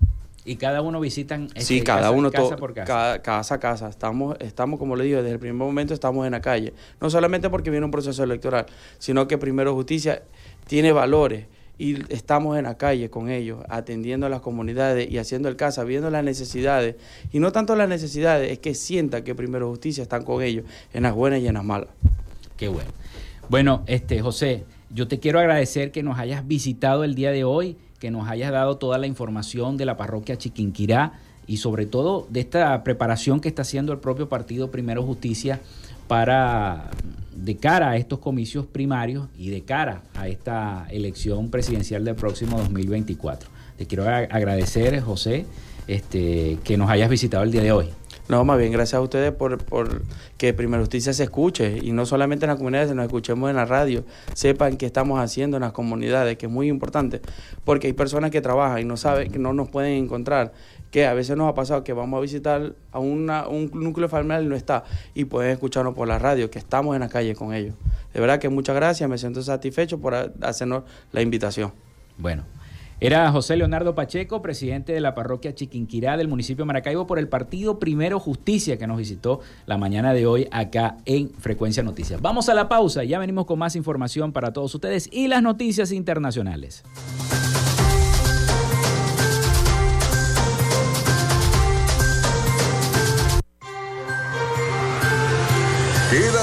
[0.46, 3.22] Y cada uno visitan este, sí, cada casa, uno casa por casa.
[3.22, 3.88] casa a casa.
[3.88, 6.74] Estamos, estamos, como le digo, desde el primer momento estamos en la calle.
[7.00, 8.66] No solamente porque viene un proceso electoral,
[8.98, 10.22] sino que Primero Justicia
[10.66, 11.46] tiene valores
[11.78, 15.84] y estamos en la calle con ellos, atendiendo a las comunidades y haciendo el casa,
[15.84, 16.96] viendo las necesidades.
[17.32, 21.02] Y no tanto las necesidades, es que sienta que Primero Justicia están con ellos, en
[21.02, 21.88] las buenas y en las malas.
[22.56, 22.90] Qué bueno.
[23.48, 27.76] Bueno, este José, yo te quiero agradecer que nos hayas visitado el día de hoy
[28.04, 31.14] que nos hayas dado toda la información de la parroquia Chiquinquirá
[31.46, 35.62] y sobre todo de esta preparación que está haciendo el propio partido Primero Justicia
[36.06, 36.90] para
[37.34, 42.58] de cara a estos comicios primarios y de cara a esta elección presidencial del próximo
[42.58, 43.50] 2024.
[43.76, 45.46] Te quiero agradecer, José,
[45.86, 47.90] este, que nos hayas visitado el día de hoy.
[48.26, 50.00] No, más bien gracias a ustedes por, por
[50.38, 53.66] que Primera Justicia se escuche y no solamente en las comunidades, sino escuchemos en la
[53.66, 57.20] radio, sepan qué estamos haciendo en las comunidades, que es muy importante,
[57.64, 60.54] porque hay personas que trabajan y no saben, que no nos pueden encontrar,
[60.94, 63.26] que a veces nos ha pasado que vamos a visitar a un
[63.72, 67.08] núcleo familiar y no está, y pueden escucharnos por la radio, que estamos en la
[67.08, 67.74] calle con ellos.
[68.12, 71.72] De verdad que muchas gracias, me siento satisfecho por hacernos la invitación.
[72.16, 72.44] Bueno.
[73.00, 77.26] Era José Leonardo Pacheco, presidente de la parroquia Chiquinquirá del municipio de Maracaibo por el
[77.26, 82.22] partido Primero Justicia que nos visitó la mañana de hoy acá en Frecuencia Noticias.
[82.22, 85.90] Vamos a la pausa, ya venimos con más información para todos ustedes y las noticias
[85.90, 86.84] internacionales.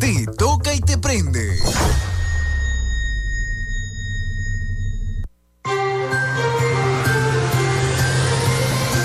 [0.00, 1.58] Te toca y te prende.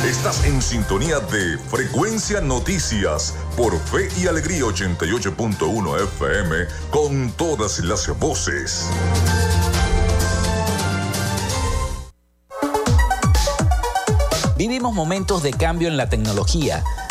[0.07, 6.55] Estás en sintonía de Frecuencia Noticias por Fe y Alegría 88.1 FM
[6.91, 8.89] con todas las voces.
[14.57, 16.81] Vivimos momentos de cambio en la tecnología,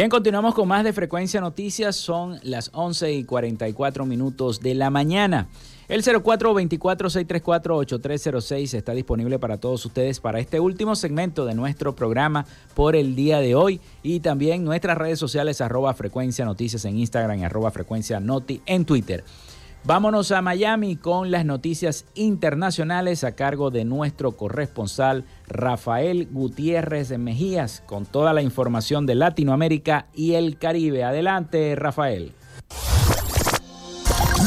[0.00, 1.94] Bien, continuamos con más de Frecuencia Noticias.
[1.94, 5.48] Son las 11 y 44 minutos de la mañana.
[5.88, 12.96] El 0424-634-8306 está disponible para todos ustedes para este último segmento de nuestro programa por
[12.96, 17.44] el día de hoy y también nuestras redes sociales arroba frecuencia noticias en Instagram y
[17.44, 19.22] arroba frecuencia noti en Twitter.
[19.82, 27.16] Vámonos a Miami con las noticias internacionales a cargo de nuestro corresponsal Rafael Gutiérrez de
[27.16, 31.02] Mejías con toda la información de Latinoamérica y el Caribe.
[31.04, 32.34] Adelante, Rafael.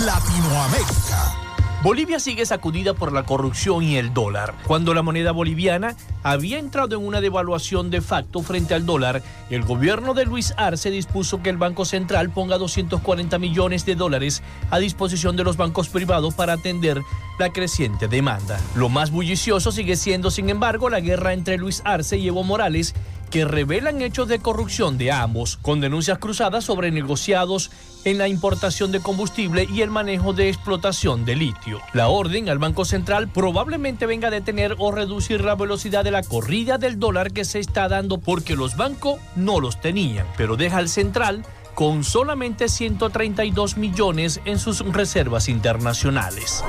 [0.06, 1.43] Latinoamérica.
[1.84, 4.56] Bolivia sigue sacudida por la corrupción y el dólar.
[4.66, 9.64] Cuando la moneda boliviana había entrado en una devaluación de facto frente al dólar, el
[9.64, 14.80] gobierno de Luis Arce dispuso que el Banco Central ponga 240 millones de dólares a
[14.80, 17.02] disposición de los bancos privados para atender
[17.38, 18.62] la creciente demanda.
[18.76, 22.96] Lo más bullicioso sigue siendo, sin embargo, la guerra entre Luis Arce y Evo Morales,
[23.34, 27.72] que revelan hechos de corrupción de ambos, con denuncias cruzadas sobre negociados
[28.06, 31.82] en la importación de combustible y el manejo de explotación de litio.
[31.94, 36.22] La orden al Banco Central probablemente venga a detener o reducir la velocidad de la
[36.22, 40.78] corrida del dólar que se está dando porque los bancos no los tenían, pero deja
[40.78, 46.64] al central con solamente 132 millones en sus reservas internacionales.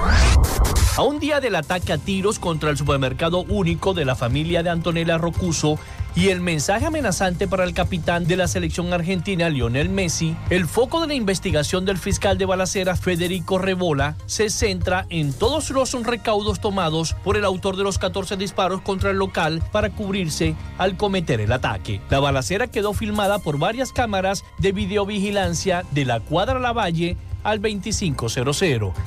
[0.97, 4.71] A un día del ataque a tiros contra el supermercado único de la familia de
[4.71, 5.79] Antonella Rocuso,
[6.17, 11.01] y el mensaje amenazante para el capitán de la selección argentina, Lionel Messi, el foco
[11.01, 16.61] de la investigación del fiscal de balacera, Federico Rebola, se centra en todos los recaudos
[16.61, 21.41] tomados por el autor de los 14 disparos contra el local para cubrirse al cometer
[21.41, 22.01] el ataque.
[22.11, 28.37] La balacera quedó filmada por varias cámaras de videovigilancia de la cuadra Lavalle al 2500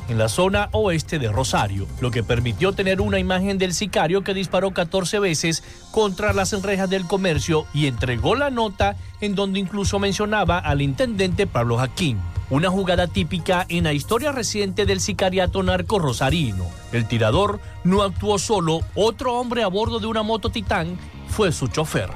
[0.07, 4.33] en la zona oeste de Rosario, lo que permitió tener una imagen del sicario que
[4.33, 9.99] disparó 14 veces contra las rejas del comercio y entregó la nota en donde incluso
[9.99, 12.19] mencionaba al intendente Pablo Jaquín.
[12.49, 16.65] Una jugada típica en la historia reciente del sicariato narco rosarino.
[16.93, 20.97] El tirador no actuó solo, otro hombre a bordo de una moto Titán
[21.29, 22.09] fue su chofer.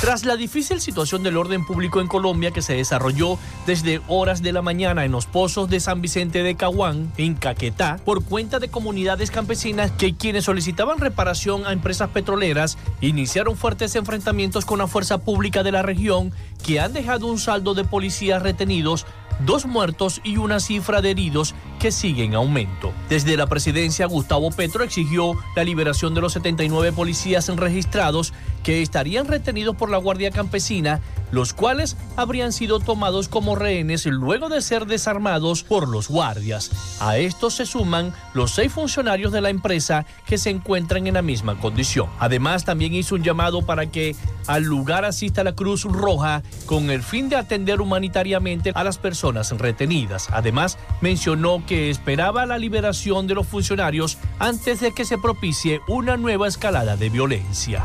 [0.00, 4.52] Tras la difícil situación del orden público en Colombia que se desarrolló desde horas de
[4.52, 8.68] la mañana en los pozos de San Vicente de Caguán, en Caquetá, por cuenta de
[8.68, 15.18] comunidades campesinas que quienes solicitaban reparación a empresas petroleras iniciaron fuertes enfrentamientos con la fuerza
[15.18, 16.32] pública de la región
[16.64, 19.04] que han dejado un saldo de policías retenidos
[19.40, 22.92] dos muertos y una cifra de heridos que sigue en aumento.
[23.08, 28.32] Desde la presidencia, Gustavo Petro exigió la liberación de los 79 policías registrados
[28.68, 31.00] que estarían retenidos por la Guardia Campesina,
[31.30, 36.70] los cuales habrían sido tomados como rehenes luego de ser desarmados por los guardias.
[37.00, 41.22] A estos se suman los seis funcionarios de la empresa que se encuentran en la
[41.22, 42.10] misma condición.
[42.18, 44.14] Además, también hizo un llamado para que
[44.46, 49.50] al lugar asista la Cruz Roja con el fin de atender humanitariamente a las personas
[49.52, 50.28] retenidas.
[50.30, 56.18] Además, mencionó que esperaba la liberación de los funcionarios antes de que se propicie una
[56.18, 57.82] nueva escalada de violencia.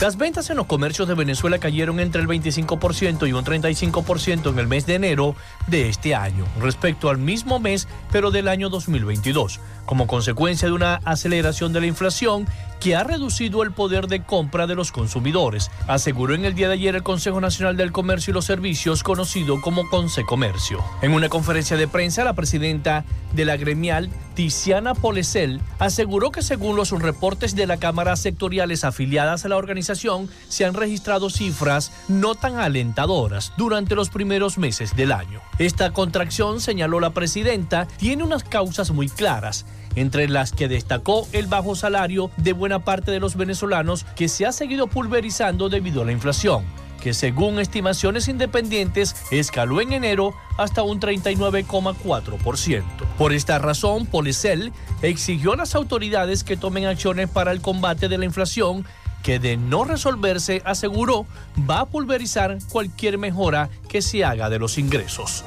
[0.00, 4.58] Las ventas en los comercios de Venezuela cayeron entre el 25% y un 35% en
[4.58, 5.34] el mes de enero
[5.66, 9.60] de este año, respecto al mismo mes, pero del año 2022.
[9.90, 12.46] Como consecuencia de una aceleración de la inflación
[12.78, 16.74] que ha reducido el poder de compra de los consumidores, aseguró en el día de
[16.74, 20.78] ayer el Consejo Nacional del Comercio y los Servicios, conocido como Consecomercio.
[21.02, 26.76] En una conferencia de prensa, la presidenta de la gremial, Tiziana Polesel, aseguró que según
[26.76, 32.36] los reportes de la Cámara sectoriales afiliadas a la organización, se han registrado cifras no
[32.36, 35.40] tan alentadoras durante los primeros meses del año.
[35.58, 39.66] Esta contracción, señaló la presidenta, tiene unas causas muy claras
[39.96, 44.46] entre las que destacó el bajo salario de buena parte de los venezolanos que se
[44.46, 46.64] ha seguido pulverizando debido a la inflación
[47.00, 52.82] que según estimaciones independientes escaló en enero hasta un 39,4%.
[53.18, 54.72] Por esta razón, Policel
[55.02, 58.84] exigió a las autoridades que tomen acciones para el combate de la inflación
[59.22, 61.26] que de no resolverse, aseguró,
[61.68, 65.44] va a pulverizar cualquier mejora que se haga de los ingresos.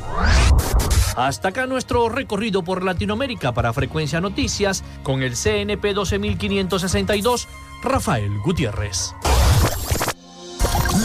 [1.16, 7.47] Hasta acá nuestro recorrido por Latinoamérica para Frecuencia Noticias con el CNP 12562,
[7.84, 9.14] Rafael Gutiérrez.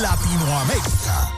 [0.01, 1.38] Latinoamérica.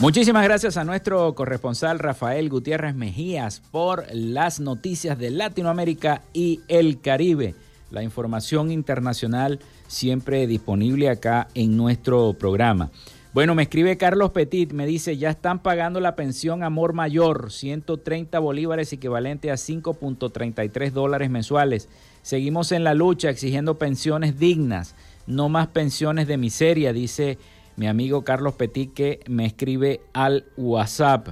[0.00, 7.00] Muchísimas gracias a nuestro corresponsal Rafael Gutiérrez Mejías por las noticias de Latinoamérica y el
[7.00, 7.56] Caribe.
[7.90, 12.92] La información internacional siempre disponible acá en nuestro programa.
[13.34, 18.38] Bueno, me escribe Carlos Petit, me dice, ya están pagando la pensión Amor Mayor, 130
[18.38, 21.88] bolívares equivalente a 5.33 dólares mensuales.
[22.22, 24.94] Seguimos en la lucha exigiendo pensiones dignas,
[25.26, 27.36] no más pensiones de miseria, dice
[27.78, 31.28] mi amigo Carlos Petit que me escribe al WhatsApp.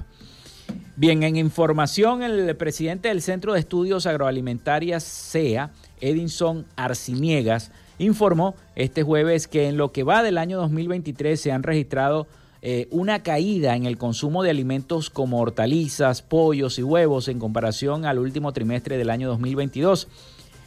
[0.95, 9.03] Bien, en información, el presidente del Centro de Estudios Agroalimentarias CEA, Edinson Arciniegas, informó este
[9.03, 12.27] jueves que en lo que va del año 2023 se han registrado
[12.61, 18.05] eh, una caída en el consumo de alimentos como hortalizas, pollos y huevos en comparación
[18.05, 20.07] al último trimestre del año 2022.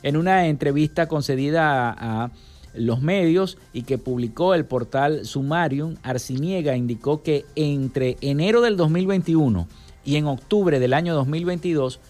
[0.03, 2.31] En una entrevista concedida a
[2.75, 9.67] los medios y que publicó el portal Sumarium, Arciniega indicó que entre enero del 2021
[10.05, 12.01] y en octubre del año 2022,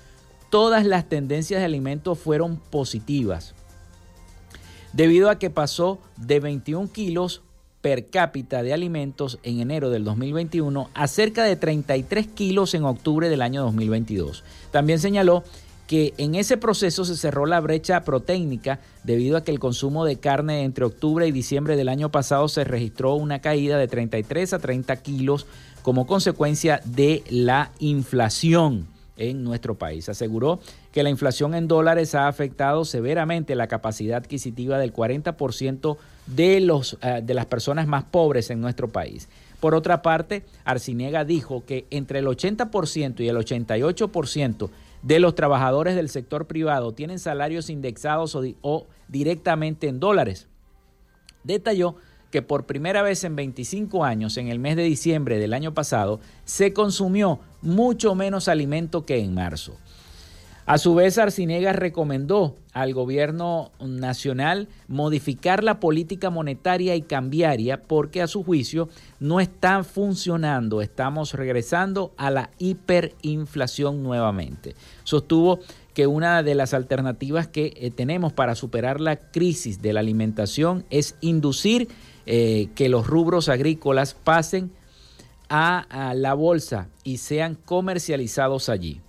[0.50, 3.54] todas las tendencias de alimentos fueron positivas,
[4.92, 7.42] debido a que pasó de 21 kilos
[7.80, 13.28] per cápita de alimentos en enero del 2021 a cerca de 33 kilos en octubre
[13.28, 14.44] del año 2022.
[14.70, 15.44] También señaló
[15.90, 20.20] que en ese proceso se cerró la brecha proteínica debido a que el consumo de
[20.20, 24.60] carne entre octubre y diciembre del año pasado se registró una caída de 33 a
[24.60, 25.48] 30 kilos
[25.82, 28.86] como consecuencia de la inflación
[29.16, 30.08] en nuestro país.
[30.08, 30.60] Aseguró
[30.92, 35.96] que la inflación en dólares ha afectado severamente la capacidad adquisitiva del 40%
[36.28, 39.28] de, los, eh, de las personas más pobres en nuestro país.
[39.58, 44.70] Por otra parte, Arciniega dijo que entre el 80% y el 88%
[45.02, 50.48] de los trabajadores del sector privado tienen salarios indexados o, directamente en dólares.
[51.42, 51.96] Detalló
[52.30, 56.20] que por primera vez en 25 años, en el mes de diciembre del año pasado,
[56.44, 59.76] se consumió mucho menos alimento que en marzo.
[60.66, 68.22] A su vez, Arciniegas recomendó al gobierno nacional modificar la política monetaria y cambiaria porque
[68.22, 68.88] a su juicio
[69.18, 70.80] no está funcionando.
[70.80, 74.76] Estamos regresando a la hiperinflación nuevamente.
[75.02, 75.60] Sostuvo
[75.94, 80.84] que una de las alternativas que eh, tenemos para superar la crisis de la alimentación
[80.90, 81.88] es inducir
[82.26, 84.70] eh, que los rubros agrícolas pasen
[85.48, 89.00] a la bolsa y sean comercializados allí.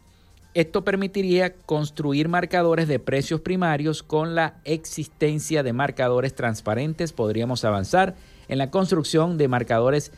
[0.54, 7.14] Esto permitiría construir marcadores de precios primarios con la existencia de marcadores transparentes.
[7.14, 8.16] Podríamos avanzar
[8.50, 10.12] en la construcción de marcadores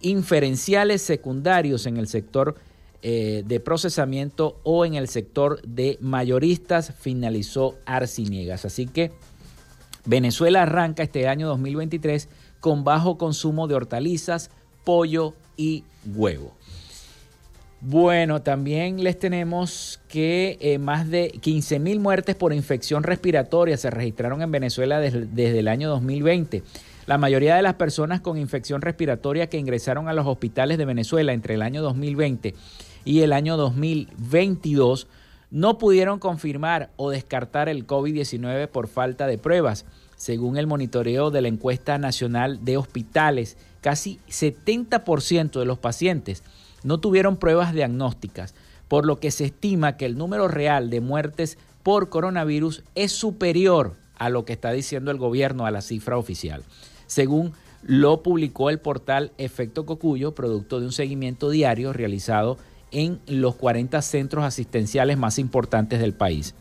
[0.00, 2.56] inferenciales secundarios en el sector
[3.02, 8.64] eh, de procesamiento o en el sector de mayoristas, finalizó Arciniegas.
[8.64, 9.12] Así que
[10.04, 14.50] Venezuela arranca este año 2023 con bajo consumo de hortalizas,
[14.84, 16.54] pollo y huevo.
[17.82, 23.88] Bueno, también les tenemos que eh, más de 15 mil muertes por infección respiratoria se
[23.88, 26.62] registraron en Venezuela desde, el año 2020.
[27.06, 31.32] La mayoría de las personas con infección respiratoria que ingresaron a los hospitales de Venezuela
[31.32, 32.54] entre el año 2020
[33.06, 35.06] y el año 2022
[35.50, 39.86] no pudieron confirmar o descartar el COVID-19 por falta de pruebas.
[40.16, 46.42] Según el monitoreo de la encuesta nacional de hospitales, casi 70% de los pacientes
[46.84, 48.54] no tuvieron pruebas diagnósticas,
[48.88, 53.94] por lo que se estima que el número real de muertes por coronavirus es superior
[54.16, 56.62] a lo que está diciendo el gobierno, a la cifra oficial.
[57.06, 57.52] Según
[57.82, 62.58] lo publicó el portal Efecto Cocuyo, producto de un seguimiento diario realizado
[62.92, 66.54] en los 40 centros asistenciales más importantes del país.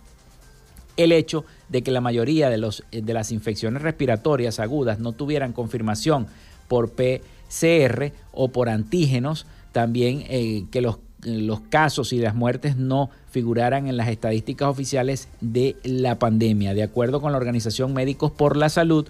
[0.95, 5.53] El hecho de que la mayoría de, los, de las infecciones respiratorias agudas no tuvieran
[5.53, 6.27] confirmación
[6.67, 13.09] por PCR o por antígenos, también eh, que los, los casos y las muertes no
[13.29, 16.73] figuraran en las estadísticas oficiales de la pandemia.
[16.73, 19.07] De acuerdo con la Organización Médicos por la Salud,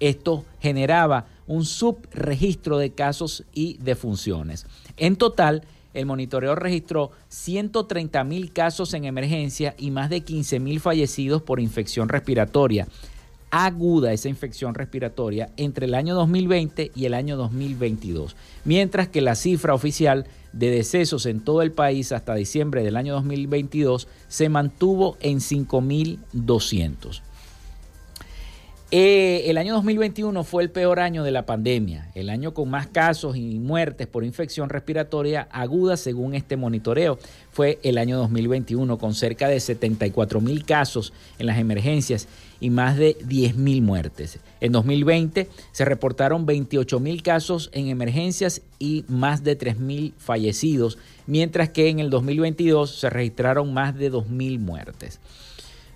[0.00, 4.66] esto generaba un subregistro de casos y defunciones.
[4.96, 10.80] En total, el monitoreo registró 130 mil casos en emergencia y más de 15 mil
[10.80, 12.86] fallecidos por infección respiratoria
[13.50, 19.34] aguda esa infección respiratoria entre el año 2020 y el año 2022, mientras que la
[19.34, 25.16] cifra oficial de decesos en todo el país hasta diciembre del año 2022 se mantuvo
[25.20, 27.22] en 5.200.
[28.92, 32.88] Eh, el año 2021 fue el peor año de la pandemia, el año con más
[32.88, 37.16] casos y muertes por infección respiratoria aguda según este monitoreo.
[37.52, 42.26] Fue el año 2021 con cerca de 74 mil casos en las emergencias
[42.58, 44.40] y más de 10 mil muertes.
[44.60, 50.98] En 2020 se reportaron 28 mil casos en emergencias y más de 3 mil fallecidos,
[51.28, 55.20] mientras que en el 2022 se registraron más de 2 mil muertes.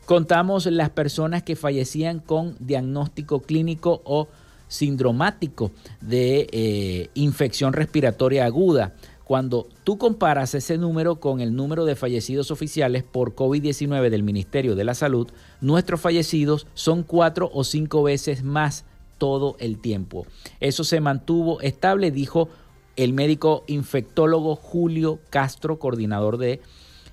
[0.07, 4.29] Contamos las personas que fallecían con diagnóstico clínico o
[4.69, 8.95] sindromático de eh, infección respiratoria aguda.
[9.25, 14.75] Cuando tú comparas ese número con el número de fallecidos oficiales por COVID-19 del Ministerio
[14.75, 15.29] de la Salud,
[15.63, 18.85] nuestros fallecidos son cuatro o cinco veces más
[19.17, 20.27] todo el tiempo.
[20.61, 22.51] Eso se mantuvo estable, dijo
[22.97, 26.61] el médico infectólogo Julio Castro, coordinador de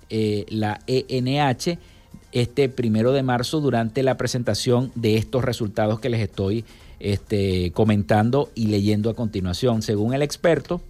[0.10, 1.80] eh, la ENH,
[2.32, 6.66] este primero de marzo durante la presentación de estos resultados que les estoy
[7.00, 9.82] este, comentando y leyendo a continuación.
[9.82, 10.82] Según el experto,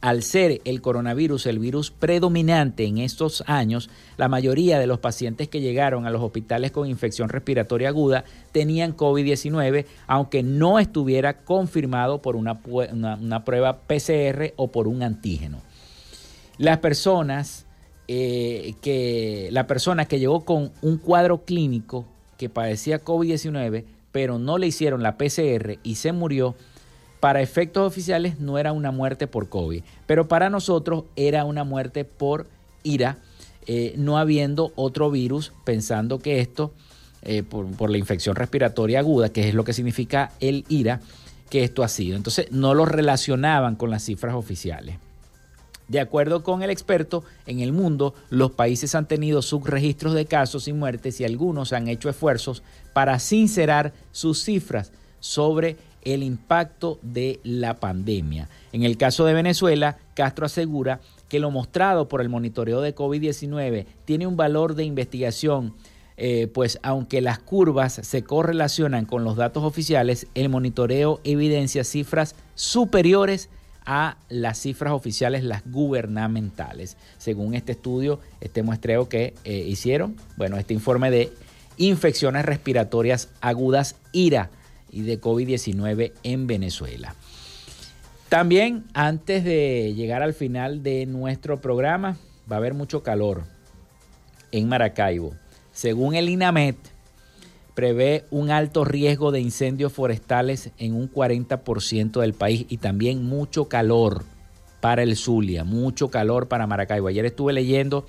[0.00, 5.48] al ser el coronavirus el virus predominante en estos años, la mayoría de los pacientes
[5.48, 12.22] que llegaron a los hospitales con infección respiratoria aguda tenían COVID-19, aunque no estuviera confirmado
[12.22, 15.60] por una, una, prueba PCR o por un antígeno.
[16.58, 17.66] Las personas
[18.10, 22.06] eh, que la persona que llegó con un cuadro clínico
[22.38, 26.54] que padecía COVID-19, pero no le hicieron la PCR y se murió,
[27.20, 32.04] para efectos oficiales no era una muerte por COVID, pero para nosotros era una muerte
[32.06, 32.46] por
[32.82, 33.18] ira,
[33.66, 36.72] eh, no habiendo otro virus, pensando que esto,
[37.20, 41.00] eh, por, por, la infección respiratoria aguda, que es lo que significa el ira,
[41.50, 42.16] que esto ha sido.
[42.16, 44.96] Entonces no lo relacionaban con las cifras oficiales.
[45.88, 50.68] De acuerdo con el experto, en el mundo los países han tenido subregistros de casos
[50.68, 52.62] y muertes y algunos han hecho esfuerzos
[52.92, 58.48] para sincerar sus cifras sobre el impacto de la pandemia.
[58.72, 63.86] En el caso de Venezuela, Castro asegura que lo mostrado por el monitoreo de COVID-19
[64.04, 65.74] tiene un valor de investigación,
[66.16, 72.34] eh, pues aunque las curvas se correlacionan con los datos oficiales, el monitoreo evidencia cifras
[72.54, 73.48] superiores
[73.90, 76.98] a las cifras oficiales, las gubernamentales.
[77.16, 81.32] Según este estudio, este muestreo que eh, hicieron, bueno, este informe de
[81.78, 84.50] infecciones respiratorias agudas IRA
[84.92, 87.14] y de COVID-19 en Venezuela.
[88.28, 92.18] También, antes de llegar al final de nuestro programa,
[92.50, 93.44] va a haber mucho calor
[94.52, 95.34] en Maracaibo.
[95.72, 96.76] Según el INAMET,
[97.78, 103.68] prevé un alto riesgo de incendios forestales en un 40% del país y también mucho
[103.68, 104.24] calor
[104.80, 107.06] para el Zulia, mucho calor para Maracaibo.
[107.06, 108.04] Ayer estuve leyendo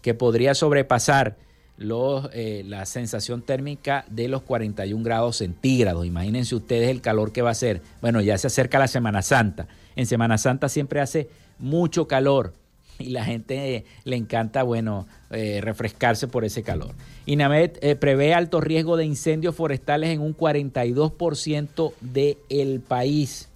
[0.00, 1.36] que podría sobrepasar
[1.76, 6.06] los, eh, la sensación térmica de los 41 grados centígrados.
[6.06, 7.82] Imagínense ustedes el calor que va a ser.
[8.00, 9.68] Bueno, ya se acerca la Semana Santa.
[9.96, 12.54] En Semana Santa siempre hace mucho calor
[13.00, 16.94] y la gente le encanta, bueno, eh, refrescarse por ese calor.
[17.26, 23.48] INAMED eh, prevé alto riesgo de incendios forestales en un 42% del país.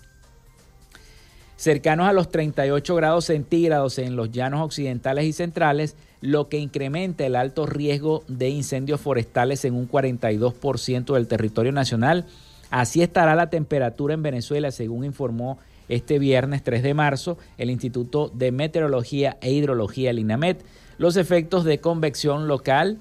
[1.56, 7.24] Cercanos a los 38 grados centígrados en los llanos occidentales y centrales, lo que incrementa
[7.24, 12.26] el alto riesgo de incendios forestales en un 42% del territorio nacional.
[12.70, 18.30] Así estará la temperatura en Venezuela, según informó este viernes 3 de marzo el Instituto
[18.34, 20.64] de Meteorología e Hidrología, el INAMET,
[20.98, 22.98] los efectos de convección local,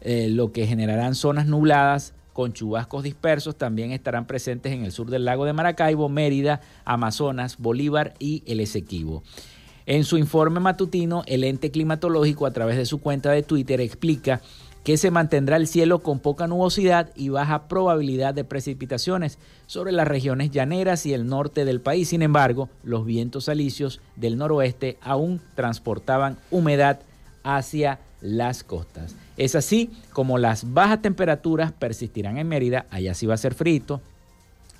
[0.00, 5.08] eh, lo que generarán zonas nubladas con chubascos dispersos, también estarán presentes en el sur
[5.08, 9.22] del lago de Maracaibo, Mérida, Amazonas, Bolívar y el Esequibo.
[9.86, 14.42] En su informe matutino, el ente climatológico a través de su cuenta de Twitter explica
[14.86, 20.06] que se mantendrá el cielo con poca nubosidad y baja probabilidad de precipitaciones sobre las
[20.06, 22.10] regiones llaneras y el norte del país.
[22.10, 27.00] Sin embargo, los vientos alisios del noroeste aún transportaban humedad
[27.42, 29.16] hacia las costas.
[29.36, 34.00] Es así como las bajas temperaturas persistirán en Mérida, allá sí va a ser frito,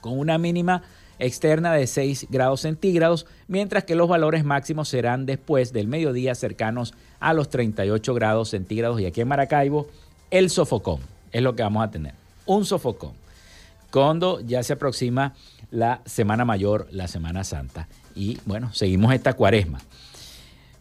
[0.00, 0.84] con una mínima
[1.18, 6.94] externa de 6 grados centígrados, mientras que los valores máximos serán después del mediodía cercanos
[7.20, 9.00] a los 38 grados centígrados.
[9.00, 9.88] Y aquí en Maracaibo,
[10.30, 11.00] el sofocón
[11.32, 12.14] es lo que vamos a tener.
[12.46, 13.12] Un sofocón.
[13.90, 15.34] Cuando ya se aproxima
[15.70, 17.88] la Semana Mayor, la Semana Santa.
[18.14, 19.80] Y bueno, seguimos esta cuaresma.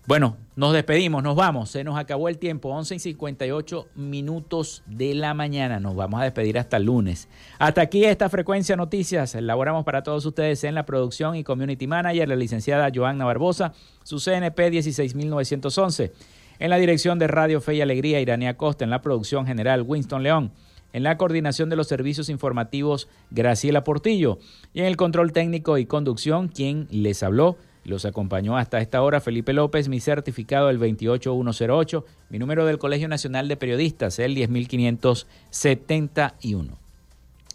[0.08, 1.72] Bueno, nos despedimos, nos vamos.
[1.72, 5.80] Se nos acabó el tiempo, 11 y 58 minutos de la mañana.
[5.80, 7.28] Nos vamos a despedir hasta el lunes.
[7.58, 9.34] Hasta aquí esta frecuencia noticias.
[9.34, 14.20] Elaboramos para todos ustedes en la producción y community manager, la licenciada Joanna Barbosa, su
[14.20, 16.14] CNP 16911.
[16.60, 18.84] En la dirección de Radio Fe y Alegría, Irania Costa.
[18.84, 20.52] En la producción general, Winston León.
[20.94, 24.38] En la coordinación de los servicios informativos, Graciela Portillo.
[24.72, 29.22] Y en el control técnico y conducción, quien les habló, los acompañó hasta esta hora
[29.22, 36.78] Felipe López, mi certificado el 28108, mi número del Colegio Nacional de Periodistas el 10571.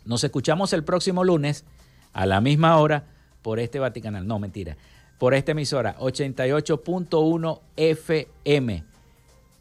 [0.04, 1.64] Nos escuchamos el próximo lunes
[2.12, 3.06] a la misma hora
[3.42, 4.76] por este Vaticanal, no mentira,
[5.18, 8.84] por esta emisora 88.1 FM.